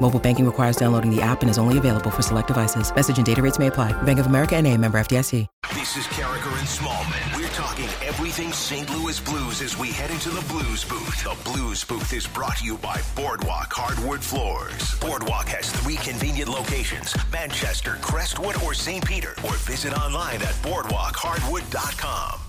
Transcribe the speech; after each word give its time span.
Mobile 0.00 0.18
banking 0.18 0.46
requires 0.46 0.76
downloading 0.76 1.14
the 1.14 1.22
app 1.22 1.42
and 1.42 1.50
is 1.50 1.58
only 1.58 1.78
available 1.78 2.10
for 2.10 2.22
select 2.22 2.48
devices. 2.48 2.94
Message 2.94 3.18
and 3.18 3.26
data 3.26 3.42
rates 3.42 3.58
may 3.58 3.68
apply. 3.68 3.92
Bank 4.02 4.18
of 4.18 4.26
America 4.26 4.56
and 4.56 4.66
a 4.66 4.76
member 4.76 4.98
FDIC. 4.98 5.46
This 5.74 5.96
is 5.96 6.06
Karraker 6.08 6.58
and 6.58 6.66
Smallman. 6.66 7.36
We're 7.36 7.48
talking 7.50 7.88
everything 8.06 8.52
St. 8.52 8.90
Louis 8.90 9.20
Blues 9.20 9.62
as 9.62 9.78
we 9.78 9.88
head 9.88 10.10
into 10.10 10.30
the 10.30 10.44
Blues 10.48 10.84
Booth. 10.84 11.22
The 11.22 11.36
Blues 11.50 11.84
Booth 11.84 12.12
is 12.12 12.26
brought 12.26 12.56
to 12.58 12.64
you 12.64 12.76
by 12.78 13.00
Boardwalk 13.14 13.72
Hardwood 13.72 14.20
Floors. 14.20 14.98
Boardwalk 15.00 15.48
has 15.48 15.70
three 15.70 15.96
convenient 15.96 16.48
locations, 16.48 17.14
Manchester, 17.32 17.98
Crestwood, 18.00 18.60
or 18.62 18.74
St. 18.74 19.04
Peter. 19.04 19.34
Or 19.44 19.52
visit 19.58 19.92
online 19.92 20.42
at 20.42 20.54
boardwalkhardwood.com. 20.62 22.39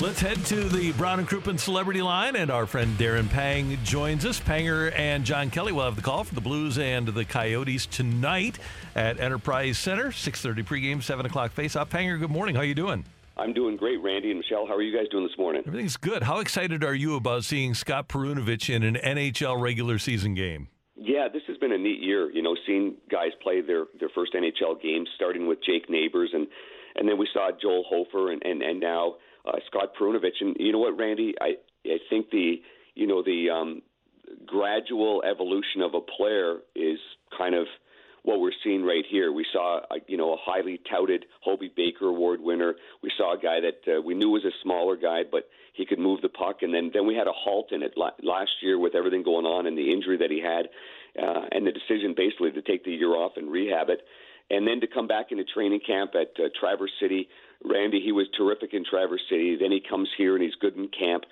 Let's 0.00 0.20
head 0.20 0.36
to 0.46 0.68
the 0.68 0.92
Brown 0.92 1.18
and 1.18 1.28
Crouppen 1.28 1.58
Celebrity 1.58 2.02
Line, 2.02 2.36
and 2.36 2.52
our 2.52 2.66
friend 2.66 2.96
Darren 2.96 3.28
Pang 3.28 3.76
joins 3.82 4.24
us. 4.24 4.38
Panger 4.38 4.96
and 4.96 5.24
John 5.24 5.50
Kelly 5.50 5.72
will 5.72 5.82
have 5.82 5.96
the 5.96 6.02
call 6.02 6.22
for 6.22 6.36
the 6.36 6.40
Blues 6.40 6.78
and 6.78 7.08
the 7.08 7.24
Coyotes 7.24 7.84
tonight 7.84 8.60
at 8.94 9.18
Enterprise 9.18 9.76
Center. 9.76 10.12
6:30 10.12 10.62
pregame, 10.62 11.02
7 11.02 11.26
o'clock 11.26 11.50
face-off. 11.50 11.90
Panger, 11.90 12.16
good 12.16 12.30
morning. 12.30 12.54
How 12.54 12.60
are 12.60 12.64
you 12.64 12.76
doing? 12.76 13.06
I'm 13.36 13.52
doing 13.52 13.76
great, 13.76 14.00
Randy 14.00 14.30
and 14.30 14.38
Michelle. 14.38 14.68
How 14.68 14.76
are 14.76 14.82
you 14.82 14.96
guys 14.96 15.08
doing 15.10 15.26
this 15.26 15.36
morning? 15.36 15.64
Everything's 15.66 15.96
good. 15.96 16.22
How 16.22 16.38
excited 16.38 16.84
are 16.84 16.94
you 16.94 17.16
about 17.16 17.42
seeing 17.42 17.74
Scott 17.74 18.06
Perunovich 18.06 18.72
in 18.72 18.84
an 18.84 18.94
NHL 18.94 19.60
regular 19.60 19.98
season 19.98 20.34
game? 20.34 20.68
Yeah, 20.94 21.26
this 21.26 21.42
has 21.48 21.56
been 21.56 21.72
a 21.72 21.78
neat 21.78 22.00
year. 22.00 22.30
You 22.30 22.42
know, 22.42 22.56
seeing 22.68 22.94
guys 23.10 23.32
play 23.42 23.62
their 23.62 23.86
their 23.98 24.10
first 24.10 24.32
NHL 24.32 24.80
games, 24.80 25.08
starting 25.16 25.48
with 25.48 25.58
Jake 25.64 25.90
Neighbours, 25.90 26.30
and 26.32 26.46
and 26.94 27.08
then 27.08 27.18
we 27.18 27.26
saw 27.32 27.50
Joel 27.60 27.82
Hofer, 27.88 28.30
and 28.30 28.40
and 28.44 28.62
and 28.62 28.78
now 28.78 29.16
uh, 29.48 29.58
Scott 29.66 29.92
Perunovich. 29.98 30.40
And 30.40 30.56
you 30.58 30.72
know 30.72 30.78
what, 30.78 30.96
Randy? 30.96 31.34
I 31.40 31.54
I 31.86 31.98
think 32.10 32.30
the 32.30 32.62
you 32.94 33.06
know 33.06 33.22
the 33.22 33.50
um, 33.50 33.82
gradual 34.46 35.22
evolution 35.28 35.82
of 35.82 35.94
a 35.94 36.00
player 36.00 36.58
is 36.74 36.98
kind 37.36 37.54
of 37.54 37.66
what 38.22 38.40
we're 38.40 38.52
seeing 38.64 38.84
right 38.84 39.04
here. 39.08 39.32
We 39.32 39.46
saw 39.52 39.80
a, 39.90 39.96
you 40.06 40.16
know 40.16 40.34
a 40.34 40.36
highly 40.38 40.80
touted 40.90 41.24
Hobey 41.42 41.72
Baker 41.74 42.06
Award 42.06 42.40
winner. 42.40 42.74
We 43.02 43.10
saw 43.16 43.34
a 43.34 43.40
guy 43.40 43.60
that 43.60 43.98
uh, 43.98 44.02
we 44.02 44.14
knew 44.14 44.30
was 44.30 44.44
a 44.44 44.52
smaller 44.62 44.96
guy, 44.96 45.22
but 45.30 45.48
he 45.72 45.86
could 45.86 45.98
move 45.98 46.20
the 46.20 46.28
puck. 46.28 46.58
And 46.62 46.74
then 46.74 46.90
then 46.92 47.06
we 47.06 47.14
had 47.14 47.26
a 47.26 47.32
halt 47.32 47.72
in 47.72 47.82
it 47.82 47.94
last 47.96 48.50
year 48.62 48.78
with 48.78 48.94
everything 48.94 49.22
going 49.22 49.46
on 49.46 49.66
and 49.66 49.78
the 49.78 49.92
injury 49.92 50.18
that 50.18 50.30
he 50.30 50.40
had, 50.42 50.68
uh, 51.22 51.46
and 51.52 51.66
the 51.66 51.72
decision 51.72 52.14
basically 52.16 52.52
to 52.52 52.62
take 52.62 52.84
the 52.84 52.92
year 52.92 53.14
off 53.14 53.32
and 53.36 53.50
rehab 53.50 53.88
it 53.88 54.00
and 54.50 54.66
then 54.66 54.80
to 54.80 54.86
come 54.86 55.06
back 55.06 55.26
into 55.30 55.44
training 55.44 55.80
camp 55.86 56.12
at 56.14 56.32
uh, 56.42 56.48
Traverse 56.58 56.92
City. 57.00 57.28
Randy, 57.64 58.00
he 58.00 58.12
was 58.12 58.26
terrific 58.36 58.72
in 58.72 58.84
Traverse 58.84 59.22
City. 59.28 59.56
Then 59.60 59.72
he 59.72 59.80
comes 59.80 60.08
here 60.16 60.34
and 60.34 60.42
he's 60.42 60.54
good 60.54 60.76
in 60.76 60.88
camp. 60.88 61.24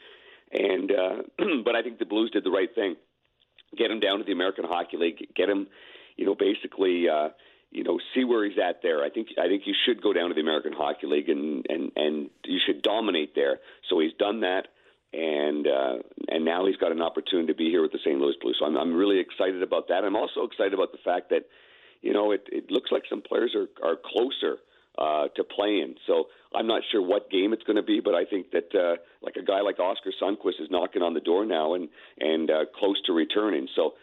And 0.52 0.90
uh, 0.90 1.22
but 1.64 1.76
I 1.76 1.82
think 1.82 1.98
the 1.98 2.06
Blues 2.06 2.30
did 2.30 2.44
the 2.44 2.50
right 2.50 2.72
thing. 2.74 2.96
Get 3.76 3.90
him 3.90 4.00
down 4.00 4.18
to 4.18 4.24
the 4.24 4.32
American 4.32 4.64
Hockey 4.64 4.96
League. 4.96 5.28
Get 5.34 5.48
him, 5.48 5.66
you 6.16 6.24
know, 6.24 6.34
basically, 6.34 7.08
uh, 7.08 7.30
you 7.70 7.84
know, 7.84 7.98
see 8.14 8.24
where 8.24 8.44
he's 8.44 8.58
at 8.58 8.80
there. 8.82 9.04
I 9.04 9.10
think 9.10 9.28
I 9.38 9.48
think 9.48 9.62
you 9.66 9.74
should 9.84 10.02
go 10.02 10.12
down 10.12 10.28
to 10.28 10.34
the 10.34 10.40
American 10.40 10.72
Hockey 10.72 11.06
League 11.06 11.28
and 11.28 11.66
and 11.68 11.92
and 11.96 12.30
you 12.44 12.58
should 12.64 12.82
dominate 12.82 13.34
there. 13.34 13.58
So 13.88 13.98
he's 13.98 14.12
done 14.18 14.40
that 14.40 14.68
and 15.12 15.66
uh, 15.66 15.94
and 16.28 16.44
now 16.44 16.66
he's 16.66 16.76
got 16.76 16.92
an 16.92 17.02
opportunity 17.02 17.48
to 17.48 17.56
be 17.56 17.70
here 17.70 17.82
with 17.82 17.92
the 17.92 17.98
St. 17.98 18.18
Louis 18.18 18.36
Blues. 18.40 18.56
So 18.58 18.66
I'm 18.66 18.76
I'm 18.76 18.94
really 18.94 19.18
excited 19.18 19.62
about 19.62 19.88
that. 19.88 20.04
I'm 20.04 20.16
also 20.16 20.44
excited 20.44 20.74
about 20.74 20.92
the 20.92 20.98
fact 21.04 21.30
that 21.30 21.46
you 22.02 22.12
know, 22.12 22.32
it, 22.32 22.46
it 22.52 22.70
looks 22.70 22.92
like 22.92 23.02
some 23.08 23.22
players 23.22 23.54
are, 23.54 23.68
are 23.86 23.96
closer 23.96 24.58
uh, 24.98 25.28
to 25.36 25.44
playing. 25.44 25.94
So 26.06 26.24
I'm 26.54 26.66
not 26.66 26.82
sure 26.90 27.02
what 27.02 27.30
game 27.30 27.52
it's 27.52 27.62
going 27.64 27.76
to 27.76 27.82
be, 27.82 28.00
but 28.00 28.14
I 28.14 28.24
think 28.24 28.50
that 28.52 28.74
uh, 28.74 28.96
like 29.22 29.36
a 29.36 29.44
guy 29.44 29.60
like 29.60 29.78
Oscar 29.78 30.10
Sundqvist 30.20 30.60
is 30.60 30.68
knocking 30.70 31.02
on 31.02 31.14
the 31.14 31.20
door 31.20 31.44
now 31.44 31.74
and 31.74 31.88
and 32.18 32.50
uh, 32.50 32.64
close 32.78 33.00
to 33.06 33.12
returning. 33.12 33.68
So 33.76 33.94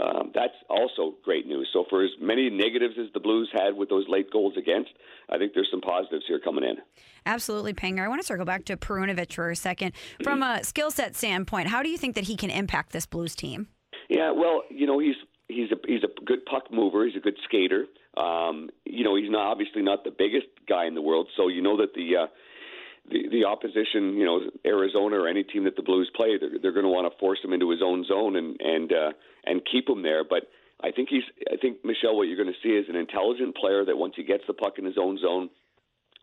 um, 0.00 0.30
that's 0.34 0.54
also 0.70 1.14
great 1.24 1.46
news. 1.46 1.68
So 1.72 1.84
for 1.90 2.04
as 2.04 2.10
many 2.20 2.50
negatives 2.50 2.94
as 3.00 3.12
the 3.14 3.20
Blues 3.20 3.50
had 3.52 3.76
with 3.76 3.88
those 3.88 4.04
late 4.08 4.30
goals 4.30 4.54
against, 4.56 4.90
I 5.28 5.38
think 5.38 5.52
there's 5.54 5.68
some 5.70 5.80
positives 5.80 6.24
here 6.28 6.38
coming 6.38 6.64
in. 6.64 6.76
Absolutely, 7.26 7.74
Panger. 7.74 8.04
I 8.04 8.08
want 8.08 8.20
to 8.20 8.26
circle 8.26 8.44
back 8.44 8.64
to 8.66 8.76
Perunovich 8.76 9.34
for 9.34 9.50
a 9.50 9.56
second. 9.56 9.92
From 10.22 10.42
a 10.42 10.62
skill 10.62 10.90
set 10.90 11.16
standpoint, 11.16 11.68
how 11.68 11.82
do 11.82 11.88
you 11.88 11.98
think 11.98 12.14
that 12.14 12.24
he 12.24 12.36
can 12.36 12.50
impact 12.50 12.92
this 12.92 13.06
Blues 13.06 13.34
team? 13.34 13.68
Yeah, 14.08 14.30
well, 14.30 14.62
you 14.70 14.86
know, 14.86 14.98
he's 14.98 15.16
he's 15.48 15.70
a 15.72 15.76
he's 15.86 16.04
a 16.04 16.24
good 16.24 16.44
puck 16.44 16.70
mover. 16.70 17.06
He's 17.06 17.16
a 17.16 17.20
good 17.20 17.38
skater. 17.44 17.86
Um, 18.16 18.70
you 18.84 19.04
know, 19.04 19.16
he's 19.16 19.30
not 19.30 19.50
obviously 19.50 19.82
not 19.82 20.04
the 20.04 20.10
biggest 20.10 20.46
guy 20.68 20.86
in 20.86 20.94
the 20.94 21.02
world, 21.02 21.28
so 21.36 21.48
you 21.48 21.62
know 21.62 21.76
that 21.78 21.94
the 21.94 22.16
uh, 22.16 22.26
the 23.10 23.28
the 23.30 23.44
opposition, 23.44 24.14
you 24.14 24.24
know, 24.24 24.40
Arizona 24.64 25.16
or 25.16 25.28
any 25.28 25.42
team 25.42 25.64
that 25.64 25.76
the 25.76 25.82
Blues 25.82 26.10
play, 26.14 26.38
they're, 26.38 26.58
they're 26.60 26.72
going 26.72 26.84
to 26.84 26.92
want 26.92 27.10
to 27.10 27.18
force 27.18 27.38
him 27.42 27.52
into 27.52 27.70
his 27.70 27.80
own 27.82 28.04
zone 28.04 28.36
and 28.36 28.60
and 28.60 28.92
uh, 28.92 29.12
and 29.44 29.62
keep 29.70 29.88
him 29.88 30.02
there. 30.02 30.24
But 30.24 30.44
I 30.82 30.90
think 30.92 31.08
he's 31.08 31.24
I 31.50 31.56
think 31.56 31.84
Michelle, 31.84 32.16
what 32.16 32.28
you're 32.28 32.42
going 32.42 32.52
to 32.52 32.62
see 32.62 32.74
is 32.74 32.86
an 32.88 32.96
intelligent 32.96 33.56
player 33.56 33.84
that 33.84 33.96
once 33.96 34.14
he 34.16 34.24
gets 34.24 34.44
the 34.46 34.54
puck 34.54 34.74
in 34.78 34.84
his 34.84 34.98
own 35.00 35.18
zone, 35.18 35.50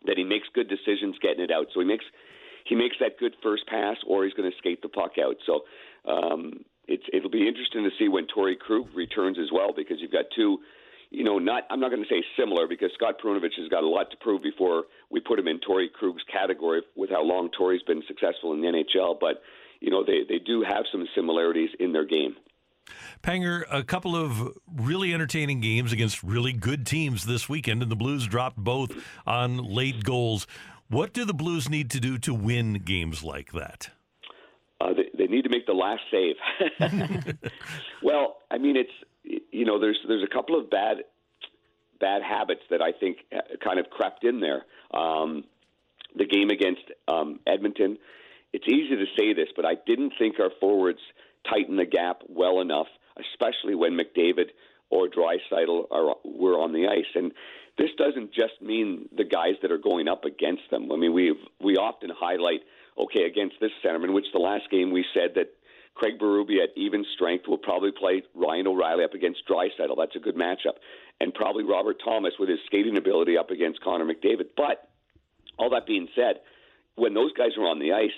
that 0.06 0.16
he 0.16 0.24
makes 0.24 0.48
good 0.54 0.68
decisions 0.68 1.16
getting 1.20 1.42
it 1.42 1.50
out. 1.50 1.66
So 1.74 1.80
he 1.80 1.86
makes 1.86 2.04
he 2.64 2.74
makes 2.74 2.96
that 3.00 3.18
good 3.18 3.34
first 3.42 3.66
pass, 3.66 3.96
or 4.06 4.24
he's 4.24 4.34
going 4.34 4.50
to 4.50 4.56
skate 4.58 4.82
the 4.82 4.88
puck 4.88 5.12
out. 5.22 5.36
So 5.46 5.64
um, 6.10 6.64
it's 6.88 7.04
it'll 7.12 7.30
be 7.30 7.46
interesting 7.46 7.84
to 7.84 7.90
see 7.98 8.08
when 8.08 8.26
Torey 8.26 8.58
Krug 8.58 8.88
returns 8.94 9.38
as 9.38 9.50
well 9.52 9.72
because 9.74 9.98
you've 10.00 10.12
got 10.12 10.26
two 10.34 10.58
you 11.10 11.24
know, 11.24 11.38
not 11.38 11.64
I'm 11.70 11.80
not 11.80 11.90
going 11.90 12.02
to 12.02 12.08
say 12.08 12.24
similar 12.38 12.66
because 12.66 12.90
Scott 12.94 13.16
Perunovich 13.22 13.56
has 13.58 13.68
got 13.68 13.84
a 13.84 13.88
lot 13.88 14.10
to 14.10 14.16
prove 14.18 14.42
before 14.42 14.84
we 15.10 15.20
put 15.20 15.38
him 15.38 15.48
in 15.48 15.60
Torey 15.60 15.90
Krug's 15.92 16.22
category 16.30 16.82
with 16.96 17.10
how 17.10 17.22
long 17.22 17.48
Torey's 17.58 17.82
been 17.82 18.02
successful 18.06 18.52
in 18.52 18.60
the 18.60 18.66
NHL. 18.66 19.18
But 19.18 19.42
you 19.80 19.90
know, 19.90 20.04
they 20.04 20.24
they 20.28 20.38
do 20.38 20.62
have 20.62 20.84
some 20.90 21.06
similarities 21.14 21.70
in 21.78 21.92
their 21.92 22.04
game. 22.04 22.36
Panger, 23.22 23.64
a 23.70 23.82
couple 23.82 24.14
of 24.14 24.56
really 24.72 25.12
entertaining 25.12 25.60
games 25.60 25.92
against 25.92 26.22
really 26.22 26.52
good 26.52 26.86
teams 26.86 27.24
this 27.24 27.48
weekend, 27.48 27.82
and 27.82 27.90
the 27.90 27.96
Blues 27.96 28.26
dropped 28.26 28.56
both 28.56 28.92
on 29.26 29.56
late 29.58 30.04
goals. 30.04 30.46
What 30.88 31.12
do 31.12 31.24
the 31.24 31.34
Blues 31.34 31.68
need 31.68 31.90
to 31.90 32.00
do 32.00 32.16
to 32.18 32.32
win 32.32 32.74
games 32.74 33.24
like 33.24 33.52
that? 33.52 33.90
They, 35.26 35.34
need 35.34 35.42
to 35.42 35.50
make 35.50 35.66
the 35.66 35.72
last 35.72 36.02
save. 36.10 36.36
well, 38.02 38.38
I 38.50 38.58
mean, 38.58 38.76
it's 38.76 38.90
you 39.50 39.64
know, 39.64 39.80
there's 39.80 39.98
there's 40.06 40.22
a 40.22 40.32
couple 40.32 40.58
of 40.58 40.70
bad 40.70 40.98
bad 42.00 42.22
habits 42.22 42.62
that 42.70 42.82
I 42.82 42.92
think 42.92 43.18
uh, 43.34 43.40
kind 43.62 43.78
of 43.78 43.90
crept 43.90 44.24
in 44.24 44.40
there. 44.40 44.64
Um, 44.92 45.44
the 46.14 46.26
game 46.26 46.50
against 46.50 46.82
um, 47.08 47.40
Edmonton, 47.46 47.98
it's 48.52 48.66
easy 48.68 48.96
to 48.96 49.04
say 49.18 49.34
this, 49.34 49.48
but 49.54 49.64
I 49.64 49.74
didn't 49.86 50.12
think 50.18 50.38
our 50.40 50.50
forwards 50.60 51.00
tightened 51.50 51.78
the 51.78 51.86
gap 51.86 52.22
well 52.28 52.60
enough, 52.60 52.86
especially 53.32 53.74
when 53.74 53.98
McDavid 53.98 54.50
or 54.90 55.08
Draisaitl 55.08 55.86
are 55.90 56.14
were 56.24 56.60
on 56.60 56.72
the 56.72 56.86
ice. 56.86 57.10
And 57.14 57.32
this 57.78 57.90
doesn't 57.98 58.32
just 58.32 58.60
mean 58.62 59.08
the 59.16 59.24
guys 59.24 59.54
that 59.62 59.70
are 59.70 59.78
going 59.78 60.08
up 60.08 60.24
against 60.24 60.62
them. 60.70 60.90
I 60.92 60.96
mean, 60.96 61.12
we 61.12 61.34
we 61.60 61.76
often 61.76 62.10
highlight 62.16 62.60
okay, 62.98 63.24
against 63.24 63.56
this 63.60 63.72
centerman, 63.84 64.12
which 64.12 64.26
the 64.32 64.38
last 64.38 64.70
game 64.70 64.90
we 64.90 65.04
said 65.14 65.34
that 65.34 65.52
Craig 65.94 66.18
Berube 66.18 66.62
at 66.62 66.70
even 66.76 67.04
strength 67.14 67.48
will 67.48 67.58
probably 67.58 67.90
play 67.90 68.22
Ryan 68.34 68.66
O'Reilly 68.66 69.04
up 69.04 69.14
against 69.14 69.46
Draisaitl. 69.48 69.96
That's 69.96 70.14
a 70.14 70.20
good 70.20 70.36
matchup. 70.36 70.76
And 71.20 71.32
probably 71.32 71.64
Robert 71.64 71.96
Thomas 72.04 72.34
with 72.38 72.50
his 72.50 72.58
skating 72.66 72.98
ability 72.98 73.38
up 73.38 73.50
against 73.50 73.82
Connor 73.82 74.04
McDavid. 74.04 74.50
But 74.56 74.88
all 75.58 75.70
that 75.70 75.86
being 75.86 76.08
said, 76.14 76.40
when 76.96 77.14
those 77.14 77.32
guys 77.32 77.56
are 77.58 77.66
on 77.66 77.78
the 77.78 77.92
ice, 77.92 78.10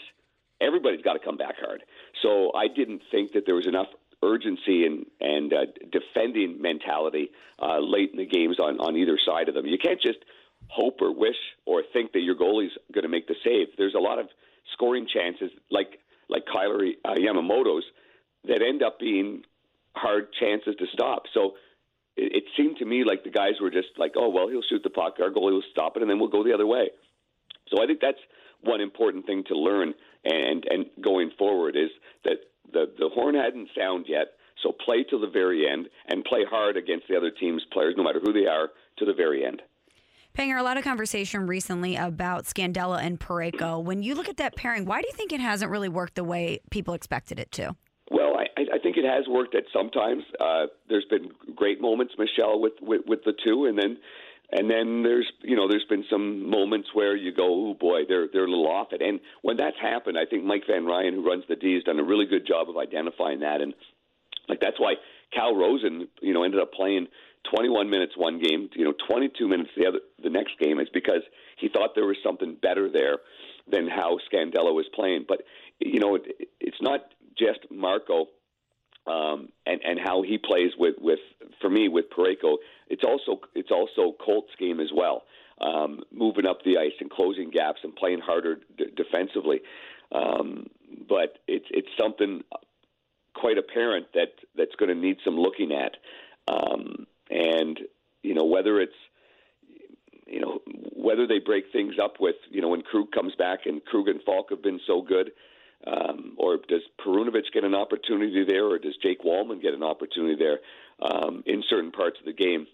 everybody's 0.61 1.03
got 1.03 1.13
to 1.13 1.21
come 1.21 1.37
back 1.37 1.55
hard. 1.61 1.83
So 2.23 2.53
I 2.55 2.67
didn't 2.67 3.03
think 3.13 3.33
that 3.33 3.47
there 3.47 3.55
was 3.55 3.67
enough 3.67 3.89
urgency 4.21 4.85
and 4.85 5.07
and 5.21 5.53
uh, 5.53 5.67
defending 5.93 6.61
mentality 6.61 7.31
uh, 7.63 7.79
late 7.79 8.11
in 8.11 8.19
the 8.19 8.27
games 8.27 8.59
on 8.59 8.81
on 8.81 8.97
either 8.97 9.19
side 9.25 9.49
of 9.49 9.55
them. 9.55 9.67
You 9.67 9.79
can't 9.79 10.01
just 10.01 10.19
hope 10.67 11.01
or 11.01 11.15
wish 11.15 11.39
or 11.65 11.85
think 11.93 12.13
that 12.13 12.21
your 12.21 12.35
goalie's 12.35 12.73
going 12.93 13.05
to 13.05 13.09
make 13.09 13.29
the 13.29 13.37
save. 13.45 13.69
There's 13.77 13.95
a 13.95 14.01
lot 14.01 14.19
of 14.19 14.27
scoring 14.73 15.07
chances 15.13 15.51
like 15.71 15.99
like 16.29 16.45
Kailer 16.53 16.85
uh, 17.05 17.15
Yamamoto's 17.15 17.85
that 18.45 18.63
end 18.63 18.83
up 18.83 18.99
being 18.99 19.43
hard 19.95 20.29
chances 20.39 20.75
to 20.79 20.87
stop. 20.93 21.25
So 21.35 21.55
it, 22.17 22.37
it 22.37 22.45
seemed 22.57 22.79
to 22.79 22.85
me 22.85 23.05
like 23.05 23.25
the 23.25 23.31
guys 23.31 23.55
were 23.61 23.71
just 23.71 23.89
like, 23.97 24.13
oh 24.17 24.29
well, 24.29 24.49
he'll 24.49 24.63
shoot 24.69 24.83
the 24.83 24.91
puck, 24.91 25.17
our 25.21 25.31
goalie 25.31 25.53
will 25.53 25.63
stop 25.71 25.97
it, 25.97 26.03
and 26.03 26.11
then 26.11 26.19
we'll 26.19 26.29
go 26.29 26.45
the 26.45 26.55
other 26.55 26.67
way. 26.67 26.91
So 27.69 27.83
I 27.83 27.87
think 27.87 28.01
that's 28.01 28.19
one 28.63 28.81
important 28.81 29.27
thing 29.27 29.45
to 29.49 29.55
learn 29.55 29.95
and 30.25 30.65
and 30.69 30.87
going 31.03 31.31
forward 31.39 31.77
is 31.77 31.91
that 32.25 32.39
the 32.73 32.87
the 32.99 33.09
horn 33.13 33.35
hadn't 33.35 33.69
sound 33.77 34.07
yet. 34.09 34.35
So 34.63 34.73
play 34.73 35.05
to 35.05 35.19
the 35.19 35.29
very 35.29 35.69
end 35.71 35.87
and 36.09 36.25
play 36.25 36.45
hard 36.49 36.77
against 36.77 37.07
the 37.09 37.17
other 37.17 37.31
team's 37.31 37.65
players, 37.73 37.95
no 37.97 38.03
matter 38.03 38.21
who 38.21 38.33
they 38.33 38.47
are, 38.47 38.71
to 38.99 39.05
the 39.05 39.15
very 39.15 39.45
end. 39.45 39.63
Panger, 40.37 40.59
a 40.59 40.63
lot 40.63 40.77
of 40.77 40.85
conversation 40.85 41.47
recently 41.47 41.97
about 41.97 42.45
Scandella 42.45 43.03
and 43.03 43.19
Parayko. 43.19 43.83
When 43.83 44.03
you 44.03 44.15
look 44.15 44.29
at 44.29 44.37
that 44.37 44.57
pairing, 44.57 44.85
why 44.85 45.01
do 45.01 45.09
you 45.09 45.15
think 45.15 45.33
it 45.33 45.41
hasn't 45.41 45.71
really 45.71 45.89
worked 45.89 46.15
the 46.15 46.25
way 46.25 46.61
people 46.71 46.95
expected 46.95 47.39
it 47.41 47.51
to? 47.53 47.75
Well, 48.11 48.37
I, 48.39 48.63
I 48.75 48.79
think 48.79 48.97
it 48.97 49.05
has 49.05 49.27
worked 49.29 49.55
at 49.55 49.65
sometimes. 49.73 50.23
Uh, 50.41 50.67
there's 50.89 51.05
been 51.11 51.31
great 51.55 51.81
moments, 51.81 52.15
Michelle, 52.19 52.61
with, 52.61 52.75
with 52.81 53.03
with 53.07 53.21
the 53.25 53.35
two, 53.45 53.67
and 53.67 53.79
then 53.79 53.99
and 54.51 54.71
then 54.71 55.03
there's 55.03 55.31
you 55.43 55.57
know 55.57 55.69
there's 55.69 55.85
been 55.91 56.05
some 56.09 56.49
moments 56.49 56.89
where 56.95 57.15
you 57.15 57.35
go, 57.35 57.71
oh 57.71 57.75
boy, 57.75 58.03
they're 58.09 58.29
they're 58.33 58.47
a 58.47 58.51
little 58.51 58.69
off 58.69 58.89
it. 58.93 59.03
And 59.03 59.21
when 59.43 59.57
that's 59.59 59.77
happened, 59.81 60.17
I 60.19 60.25
think 60.25 60.45
Mike 60.45 60.63
Van 60.67 60.87
Ryn, 60.87 61.15
who 61.15 61.27
runs 61.27 61.45
the 61.49 61.57
D, 61.57 61.75
has 61.75 61.85
done 61.85 61.99
a 61.99 62.05
really 62.05 62.27
good 62.27 62.47
job 62.47 62.71
of 62.71 62.77
identifying 62.79 63.41
that. 63.41 63.61
And 63.61 63.75
like 64.49 64.61
that's 64.61 64.81
why 64.81 64.95
Cal 65.35 65.55
Rosen, 65.55 66.09
you 66.23 66.33
know, 66.33 66.45
ended 66.45 66.61
up 66.61 66.73
playing 66.73 67.09
21 67.51 67.91
minutes 67.91 68.13
one 68.17 68.41
game, 68.41 68.69
you 68.75 68.85
know, 68.85 68.95
22 69.09 69.49
minutes 69.49 69.71
the 69.77 69.87
other 69.87 70.01
the 70.23 70.31
next 70.31 70.59
game 70.59 70.81
is 70.81 70.89
because 70.93 71.23
he 71.59 71.69
thought 71.69 71.91
there 71.95 72.07
was 72.07 72.17
something 72.23 72.57
better 72.61 72.89
there 72.91 73.19
than 73.71 73.89
how 73.89 74.19
Scandella 74.33 74.75
was 74.75 74.87
playing. 74.95 75.25
But 75.27 75.43
you 75.79 76.01
know, 76.01 76.17
it, 76.17 76.49
it's 76.61 76.81
not 76.81 77.01
just 77.37 77.61
Marco 77.71 78.27
um, 79.09 79.49
and 79.67 79.81
and 79.85 79.99
how 79.99 80.23
he 80.23 80.39
plays 80.39 80.73
with 80.79 80.97
with 81.01 81.21
for 81.61 81.71
me 81.71 81.89
with 81.89 82.07
Parayko. 82.11 82.57
It's 82.89 83.05
also 83.05 83.41
it's 83.55 83.71
also 83.71 84.17
Colt's 84.25 84.55
game 84.59 84.81
as 84.81 84.91
well, 84.95 85.23
um, 85.61 86.01
moving 86.13 86.47
up 86.47 86.63
the 86.65 86.79
ice 86.79 86.93
and 87.01 87.11
closing 87.11 87.51
gaps 87.51 87.81
and 87.83 87.95
playing 87.97 88.21
harder 88.21 88.57
d- 88.77 88.87
defensively. 88.95 89.61
Um, 90.13 90.67
but 91.09 91.39
it's 91.47 91.67
it's 91.71 91.89
something 91.99 92.43
quite 93.35 93.59
apparent 93.59 94.07
that 94.15 94.33
that's 94.57 94.75
going 94.79 94.89
to 94.89 94.95
need 94.95 95.19
some 95.25 95.37
looking 95.37 95.73
at, 95.73 95.97
um, 96.53 97.07
and 97.31 97.79
you 98.23 98.35
know 98.35 98.45
whether 98.45 98.81
it's 98.81 98.93
you 100.27 100.41
know 100.41 100.61
whether 100.95 101.27
they 101.27 101.39
break 101.39 101.65
things 101.73 101.95
up 102.03 102.15
with 102.21 102.37
you 102.51 102.61
know 102.61 102.69
when 102.69 102.83
Krug 102.83 103.11
comes 103.13 103.35
back 103.37 103.61
and 103.67 103.85
Krug 103.85 104.09
and 104.09 104.23
Faulk 104.23 104.51
have 104.51 104.63
been 104.63 104.81
so 104.87 105.03
good. 105.03 105.33
Um, 105.87 106.35
or 106.39 106.57
does 106.57 106.83
Perunovich 106.99 107.53
get 107.55 107.63
an 107.63 107.75
opportunity 107.75 108.45
there, 108.45 108.67
or 108.67 108.81
does 108.81 108.97
Jake 109.01 109.23
Walman 109.23 109.63
get 109.63 109.75
an 109.75 109.85
opportunity 109.85 110.35
there 110.35 110.59
um, 111.01 111.45
in 111.47 111.63
certain 111.71 111.93
parts 111.93 112.19
of 112.19 112.27
the 112.27 112.33
game? 112.33 112.67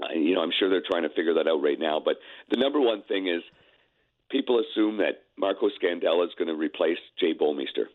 Uh, 0.00 0.12
you 0.14 0.36
know, 0.36 0.40
I'm 0.40 0.52
sure 0.56 0.70
they're 0.70 0.80
trying 0.88 1.02
to 1.02 1.08
figure 1.08 1.34
that 1.34 1.48
out 1.48 1.60
right 1.60 1.78
now. 1.78 2.00
But 2.02 2.18
the 2.48 2.56
number 2.56 2.80
one 2.80 3.02
thing 3.02 3.26
is 3.26 3.42
people 4.30 4.60
assume 4.60 4.98
that 4.98 5.24
Marco 5.36 5.68
Scandella 5.82 6.26
is 6.26 6.32
going 6.38 6.46
to 6.46 6.54
replace 6.54 6.98
Jay 7.18 7.34
Bouwmeester, 7.34 7.86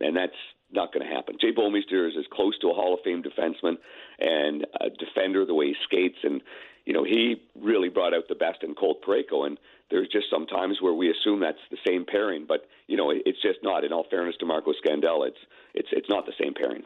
and 0.00 0.16
that's 0.16 0.32
not 0.72 0.92
going 0.92 1.06
to 1.06 1.12
happen. 1.12 1.36
Jay 1.40 1.52
Bouwmeester 1.52 2.08
is 2.08 2.14
as 2.18 2.24
close 2.32 2.58
to 2.58 2.70
a 2.70 2.74
Hall 2.74 2.94
of 2.94 3.00
Fame 3.04 3.22
defenseman 3.22 3.76
and 4.18 4.66
a 4.80 4.90
defender 4.90 5.44
the 5.44 5.54
way 5.54 5.66
he 5.66 5.74
skates, 5.84 6.18
and 6.22 6.42
you 6.90 6.94
know 6.94 7.04
he 7.04 7.40
really 7.54 7.88
brought 7.88 8.12
out 8.12 8.24
the 8.28 8.34
best 8.34 8.64
in 8.64 8.74
Colt 8.74 9.00
Parayko. 9.06 9.46
And 9.46 9.60
there's 9.92 10.08
just 10.08 10.26
some 10.28 10.44
times 10.44 10.78
where 10.80 10.92
we 10.92 11.08
assume 11.08 11.38
that's 11.38 11.56
the 11.70 11.76
same 11.86 12.04
pairing, 12.04 12.46
but 12.48 12.66
you 12.88 12.96
know 12.96 13.12
it's 13.12 13.40
just 13.40 13.60
not. 13.62 13.84
In 13.84 13.92
all 13.92 14.06
fairness 14.10 14.34
to 14.40 14.46
Marco 14.46 14.72
Scandella, 14.72 15.28
it's 15.28 15.38
it's 15.72 15.88
it's 15.92 16.08
not 16.08 16.26
the 16.26 16.32
same 16.42 16.52
pairing. 16.52 16.82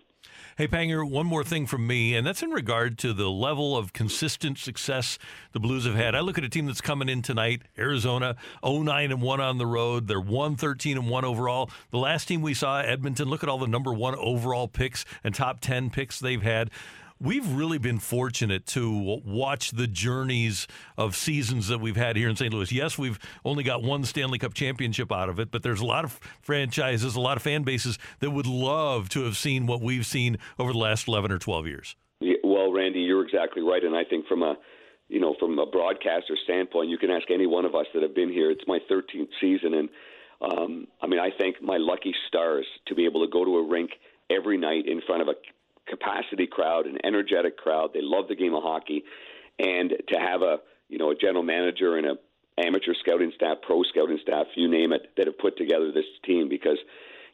Hey, 0.59 0.69
Panger, 0.69 1.09
one 1.09 1.25
more 1.25 1.43
thing 1.43 1.67
from 1.67 1.87
me, 1.87 2.15
and 2.15 2.27
that's 2.27 2.43
in 2.43 2.51
regard 2.51 2.99
to 2.99 3.15
the 3.15 3.31
level 3.31 3.79
of 3.79 3.95
consistent 3.95 4.59
success 4.59 5.19
the 5.53 5.59
Blues 5.59 5.87
have 5.87 5.95
had. 5.95 6.15
I 6.15 6.21
look 6.21 6.37
at 6.37 6.45
a 6.45 6.51
team 6.51 6.67
that's 6.67 6.83
coming 6.83 7.09
in 7.09 7.23
tonight, 7.23 7.63
Arizona, 7.79 8.37
09 8.63 9.11
and 9.11 9.23
1 9.23 9.41
on 9.41 9.59
the 9.59 9.67
road. 9.67 10.07
They're 10.07 10.21
113 10.21 10.99
and 10.99 11.09
1 11.09 11.25
overall. 11.25 11.71
The 11.91 11.99
last 11.99 12.29
team 12.29 12.41
we 12.41 12.55
saw, 12.55 12.81
Edmonton, 12.81 13.29
look 13.29 13.43
at 13.43 13.49
all 13.49 13.59
the 13.59 13.67
number 13.67 13.93
one 13.93 14.15
overall 14.15 14.69
picks 14.69 15.05
and 15.25 15.35
top 15.35 15.61
10 15.61 15.91
picks 15.91 16.21
they've 16.21 16.43
had 16.43 16.71
we've 17.25 17.51
really 17.53 17.79
been 17.79 17.99
fortunate 17.99 18.67
to 18.67 19.21
watch 19.25 19.71
the 19.71 19.87
journeys 19.87 20.69
of 20.99 21.17
seasons 21.17 21.69
that 21.69 21.79
we've 21.79 21.97
had 21.97 22.17
here 22.17 22.29
in 22.29 22.37
St. 22.37 22.53
Louis. 22.53 22.71
Yes, 22.71 22.99
we've 22.99 23.19
only 23.45 23.65
got 23.65 23.83
one 23.83 24.05
Stanley 24.05 24.39
Cup 24.39 24.53
championship 24.53 25.11
out 25.11 25.29
of 25.29 25.41
it, 25.41 25.51
but 25.51 25.63
there's 25.63 25.81
a 25.81 25.87
lot 25.87 26.05
of 26.05 26.21
franchises, 26.43 27.17
a 27.17 27.21
lot 27.21 27.37
of 27.37 27.43
fan 27.43 27.63
bases 27.63 27.99
that 28.21 28.31
would 28.31 28.47
love 28.47 29.09
to 29.11 29.25
have 29.25 29.37
seen 29.37 29.67
what 29.67 29.81
we've 29.81 30.07
seen 30.07 30.37
over 30.59 30.73
the 30.73 30.79
last 30.79 31.09
11 31.09 31.33
or 31.33 31.39
12 31.39 31.67
years. 31.67 31.97
Yeah, 32.21 32.37
well, 32.45 32.71
Randy, 32.71 33.01
you're 33.01 33.25
exactly 33.25 33.63
right, 33.63 33.83
and 33.83 33.97
I 33.97 34.05
think 34.05 34.27
from 34.27 34.43
a 34.43 34.57
you 35.09 35.21
know 35.21 35.35
from 35.39 35.59
a 35.59 35.67
broadcaster 35.67 36.37
standpoint, 36.45 36.89
you 36.89 36.99
can 36.99 37.11
ask 37.11 37.31
any 37.31 37.47
one 37.47 37.65
of 37.65 37.75
us 37.75 37.87
that 37.93 38.03
have 38.03 38.15
been 38.15 38.31
here. 38.31 38.51
It's 38.51 38.65
my 38.67 38.79
13th 38.91 39.29
season, 39.41 39.75
and 39.75 39.89
um, 40.41 40.87
I 41.03 41.07
mean, 41.07 41.21
I 41.21 41.31
thank 41.39 41.61
my 41.61 41.77
lucky 41.79 42.15
stars 42.29 42.67
to 42.87 42.95
be 42.95 43.05
able 43.05 43.25
to 43.25 43.31
go 43.31 43.45
to 43.45 43.57
a 43.59 43.69
rink 43.69 43.91
every 44.31 44.57
night 44.57 44.87
in 44.87 45.03
front 45.07 45.23
of 45.23 45.29
a 45.29 45.35
capacity 45.87 46.47
crowd, 46.47 46.87
an 46.87 46.99
energetic 47.05 47.57
crowd. 47.57 47.91
They 47.93 48.03
love 48.03 48.29
the 48.29 48.37
game 48.37 48.55
of 48.55 48.63
hockey, 48.63 49.05
and 49.59 49.91
to 50.09 50.19
have 50.19 50.43
a 50.43 50.59
you 50.89 50.99
know 50.99 51.11
a 51.11 51.15
general 51.15 51.43
manager 51.43 51.97
and 51.97 52.07
a 52.07 52.15
amateur 52.59 52.95
scouting 53.01 53.33
staff, 53.35 53.59
pro 53.63 53.83
scouting 53.83 54.19
staff, 54.23 54.47
you 54.55 54.69
name 54.69 54.93
it, 54.93 55.11
that 55.17 55.27
have 55.27 55.39
put 55.39 55.57
together 55.57 55.93
this 55.93 56.07
team 56.25 56.49
because. 56.49 56.79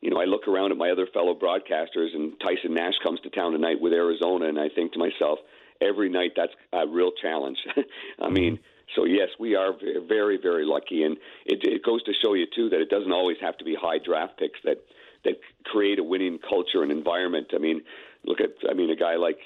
You 0.02 0.08
know, 0.08 0.19
I 0.19 0.25
look 0.25 0.49
around 0.49 0.73
at 0.73 0.79
my 0.79 0.88
other 0.88 1.06
fellow 1.12 1.35
broadcasters, 1.35 2.14
and 2.14 2.32
Tyson 2.41 2.73
Nash 2.73 2.94
comes 3.02 3.20
to 3.20 3.29
town 3.29 3.52
tonight 3.52 3.82
with 3.82 3.93
Arizona, 3.93 4.47
and 4.47 4.58
I 4.58 4.70
think 4.70 4.94
to 4.94 4.99
myself, 4.99 5.41
every 5.81 6.08
night 6.08 6.32
that's 6.35 6.55
a 6.73 6.87
real 6.87 7.11
challenge. 7.20 7.58
I 7.76 7.81
mm-hmm. 7.81 8.32
mean, 8.32 8.58
so 8.96 9.05
yes, 9.05 9.29
we 9.38 9.55
are 9.55 9.73
very, 10.08 10.38
very 10.41 10.64
lucky, 10.64 11.05
and 11.05 11.17
it, 11.46 11.61
it 11.62 11.85
goes 11.85 12.03
to 12.05 12.12
show 12.23 12.35
you 12.35 12.46
too 12.55 12.69
that 12.70 12.81
it 12.81 12.91
doesn't 12.91 13.12
always 13.12 13.37
have 13.41 13.56
to 13.58 13.64
be 13.64 13.76
high 13.81 13.99
draft 13.99 14.38
picks 14.38 14.58
that 14.64 14.79
that 15.23 15.35
create 15.64 15.99
a 15.99 16.03
winning 16.03 16.38
culture 16.38 16.82
and 16.82 16.91
environment. 16.91 17.49
I 17.55 17.58
mean, 17.58 17.82
look 18.25 18.40
at 18.40 18.50
I 18.69 18.75
mean 18.75 18.90
a 18.90 18.96
guy 18.96 19.17
like 19.17 19.38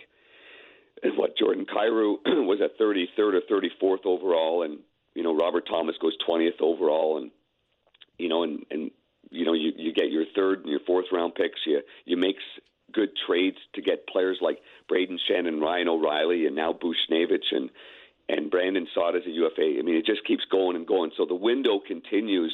what 1.17 1.37
Jordan 1.37 1.67
Kyrou 1.67 2.17
was 2.26 2.61
at 2.62 2.79
33rd 2.79 3.09
or 3.19 3.41
34th 3.41 4.06
overall, 4.06 4.62
and 4.62 4.79
you 5.15 5.23
know 5.23 5.37
Robert 5.37 5.67
Thomas 5.69 5.97
goes 6.00 6.17
20th 6.29 6.61
overall, 6.61 7.19
and 7.19 7.31
you 8.19 8.29
know 8.29 8.43
and 8.43 8.65
and 8.71 8.91
you 9.31 9.44
know 9.44 9.53
you 9.53 9.73
you 9.76 9.93
get 9.93 10.11
your 10.11 10.25
third 10.35 10.61
and 10.61 10.69
your 10.69 10.81
fourth 10.87 11.06
round 11.12 11.35
picks. 11.35 11.61
You 11.67 11.82
you 12.05 12.17
make 12.17 12.37
good 12.93 13.11
trades 13.26 13.59
to 13.75 13.82
get 13.82 14.06
players 14.06 14.38
like 14.41 14.59
Brayden 14.91 15.19
Schenn 15.29 15.49
and 15.49 15.61
Ryan 15.61 15.88
O'Reilly, 15.88 16.47
and 16.47 16.57
now 16.57 16.73
Buchnevich 16.73 17.52
and 17.52 17.71
and 18.28 18.50
Brandon 18.50 18.87
Saad 18.95 19.16
as 19.16 19.26
a 19.26 19.31
UFA. 19.31 19.78
I 19.78 19.83
mean, 19.83 19.97
it 19.97 20.07
just 20.07 20.25
keeps 20.26 20.45
going 20.50 20.76
and 20.76 20.87
going. 20.87 21.11
So 21.16 21.26
the 21.26 21.35
window 21.35 21.81
continues 21.87 22.52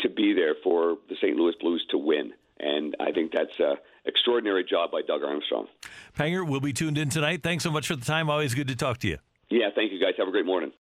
to 0.00 0.08
be 0.08 0.32
there 0.34 0.54
for 0.62 0.96
the 1.08 1.16
St. 1.16 1.36
Louis 1.36 1.54
Blues 1.60 1.84
to 1.90 1.98
win. 1.98 2.32
And 2.60 2.96
I 3.00 3.12
think 3.12 3.32
that's 3.32 3.58
an 3.58 3.76
extraordinary 4.04 4.64
job 4.64 4.90
by 4.90 5.02
Doug 5.02 5.22
Armstrong. 5.22 5.66
Panger, 6.16 6.48
we'll 6.48 6.60
be 6.60 6.72
tuned 6.72 6.98
in 6.98 7.08
tonight. 7.08 7.42
Thanks 7.42 7.64
so 7.64 7.70
much 7.70 7.86
for 7.86 7.96
the 7.96 8.04
time. 8.04 8.28
Always 8.30 8.54
good 8.54 8.68
to 8.68 8.76
talk 8.76 8.98
to 8.98 9.08
you. 9.08 9.18
Yeah, 9.50 9.68
thank 9.74 9.92
you 9.92 10.00
guys. 10.00 10.14
Have 10.18 10.28
a 10.28 10.30
great 10.30 10.46
morning. 10.46 10.72